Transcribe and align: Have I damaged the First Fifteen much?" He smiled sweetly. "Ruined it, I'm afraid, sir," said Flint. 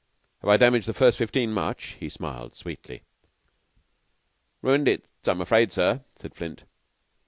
Have 0.41 0.49
I 0.49 0.57
damaged 0.57 0.87
the 0.87 0.95
First 0.95 1.15
Fifteen 1.19 1.51
much?" 1.51 1.95
He 1.99 2.09
smiled 2.09 2.55
sweetly. 2.55 3.03
"Ruined 4.63 4.87
it, 4.87 5.05
I'm 5.27 5.41
afraid, 5.41 5.71
sir," 5.71 6.01
said 6.17 6.33
Flint. 6.33 6.63